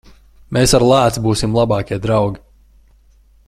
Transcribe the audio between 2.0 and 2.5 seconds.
draugi.